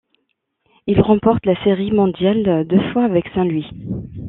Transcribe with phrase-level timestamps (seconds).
[0.87, 3.67] Il remporte la Série mondiale deux fois avec Saint-Louis.